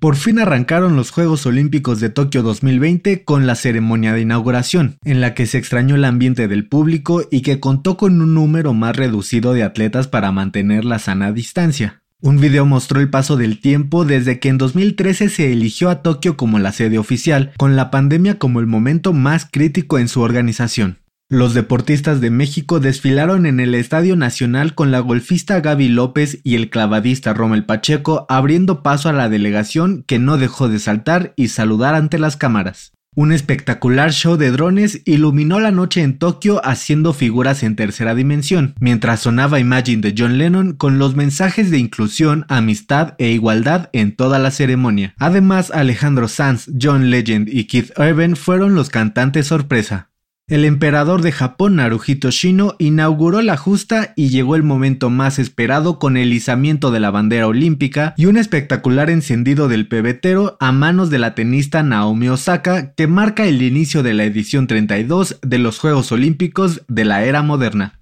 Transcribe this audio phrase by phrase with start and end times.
[0.00, 5.20] Por fin arrancaron los Juegos Olímpicos de Tokio 2020 con la ceremonia de inauguración, en
[5.20, 8.94] la que se extrañó el ambiente del público y que contó con un número más
[8.94, 12.00] reducido de atletas para mantener la sana distancia.
[12.20, 16.36] Un video mostró el paso del tiempo desde que en 2013 se eligió a Tokio
[16.36, 20.98] como la sede oficial, con la pandemia como el momento más crítico en su organización.
[21.30, 26.54] Los deportistas de México desfilaron en el Estadio Nacional con la golfista Gaby López y
[26.54, 31.48] el clavadista Rommel Pacheco abriendo paso a la delegación que no dejó de saltar y
[31.48, 32.92] saludar ante las cámaras.
[33.14, 38.74] Un espectacular show de drones iluminó la noche en Tokio haciendo figuras en tercera dimensión,
[38.80, 44.16] mientras sonaba Imagine de John Lennon con los mensajes de inclusión, amistad e igualdad en
[44.16, 45.14] toda la ceremonia.
[45.18, 50.07] Además, Alejandro Sanz, John Legend y Keith Urban fueron los cantantes sorpresa.
[50.48, 55.98] El emperador de Japón Naruhito Shino inauguró la justa y llegó el momento más esperado
[55.98, 61.10] con el izamiento de la bandera olímpica y un espectacular encendido del pebetero a manos
[61.10, 65.78] de la tenista Naomi Osaka que marca el inicio de la edición 32 de los
[65.78, 67.97] Juegos Olímpicos de la era moderna.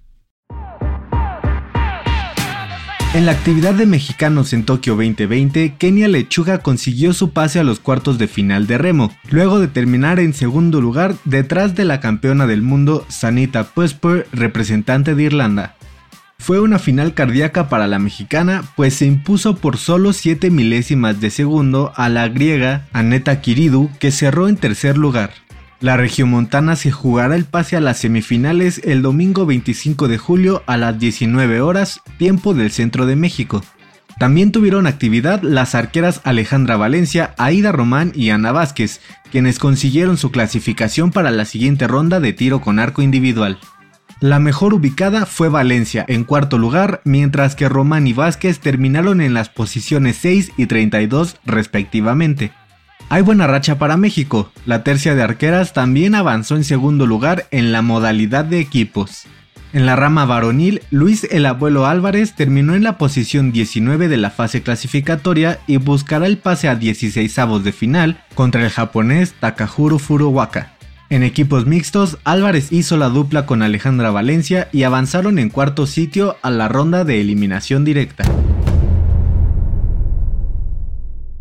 [3.17, 7.79] En la actividad de mexicanos en Tokio 2020, Kenia Lechuga consiguió su pase a los
[7.79, 12.45] cuartos de final de remo, luego de terminar en segundo lugar detrás de la campeona
[12.45, 15.75] del mundo Sanita Pusper, representante de Irlanda.
[16.37, 21.31] Fue una final cardíaca para la mexicana, pues se impuso por solo 7 milésimas de
[21.31, 25.31] segundo a la griega Aneta Kiridu, que cerró en tercer lugar.
[25.79, 30.75] La regiomontana se jugará el pase a las semifinales el domingo 25 de julio a
[30.75, 33.63] las 19 horas, tiempo del centro de México.
[34.17, 39.01] También tuvieron actividad las arqueras Alejandra Valencia, Aida Román y Ana Vázquez,
[39.31, 43.59] quienes consiguieron su clasificación para la siguiente ronda de tiro con arco individual.
[44.19, 49.35] La mejor ubicada fue Valencia en cuarto lugar, mientras que Román y Vázquez terminaron en
[49.35, 52.51] las posiciones 6 y 32 respectivamente.
[53.09, 54.51] Hay buena racha para México.
[54.65, 59.23] La tercia de arqueras también avanzó en segundo lugar en la modalidad de equipos.
[59.71, 64.29] En la rama varonil, Luis el Abuelo Álvarez terminó en la posición 19 de la
[64.29, 69.99] fase clasificatoria y buscará el pase a 16 avos de final contra el japonés Takahuro
[69.99, 70.73] Furuwaka.
[71.09, 76.35] En equipos mixtos, Álvarez hizo la dupla con Alejandra Valencia y avanzaron en cuarto sitio
[76.41, 78.25] a la ronda de eliminación directa.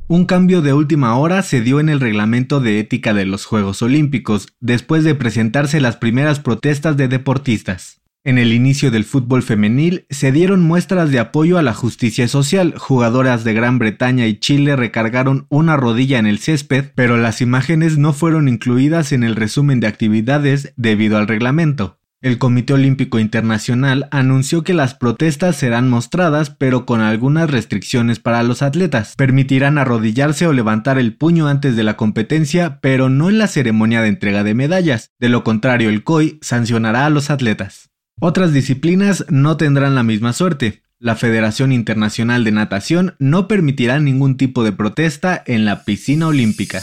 [0.08, 3.82] Un cambio de última hora se dio en el reglamento de ética de los Juegos
[3.82, 8.02] Olímpicos, después de presentarse las primeras protestas de deportistas.
[8.22, 12.74] En el inicio del fútbol femenil se dieron muestras de apoyo a la justicia social.
[12.78, 17.98] Jugadoras de Gran Bretaña y Chile recargaron una rodilla en el césped, pero las imágenes
[17.98, 21.98] no fueron incluidas en el resumen de actividades debido al reglamento.
[22.22, 28.42] El Comité Olímpico Internacional anunció que las protestas serán mostradas pero con algunas restricciones para
[28.42, 29.14] los atletas.
[29.16, 34.00] Permitirán arrodillarse o levantar el puño antes de la competencia, pero no en la ceremonia
[34.00, 35.10] de entrega de medallas.
[35.20, 37.90] De lo contrario, el COI sancionará a los atletas.
[38.18, 40.82] Otras disciplinas no tendrán la misma suerte.
[40.98, 46.82] La Federación Internacional de Natación no permitirá ningún tipo de protesta en la piscina olímpica.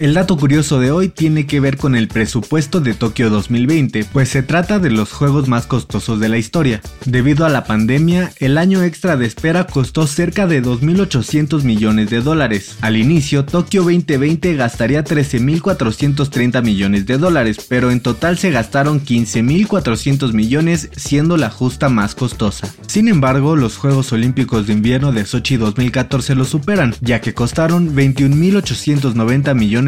[0.00, 4.28] El dato curioso de hoy tiene que ver con el presupuesto de Tokio 2020, pues
[4.28, 6.80] se trata de los juegos más costosos de la historia.
[7.04, 12.20] Debido a la pandemia, el año extra de espera costó cerca de 2.800 millones de
[12.20, 12.76] dólares.
[12.80, 20.32] Al inicio, Tokio 2020 gastaría 13.430 millones de dólares, pero en total se gastaron 15.400
[20.32, 22.72] millones, siendo la justa más costosa.
[22.86, 27.96] Sin embargo, los Juegos Olímpicos de Invierno de Sochi 2014 lo superan, ya que costaron
[27.96, 29.87] 21.890 millones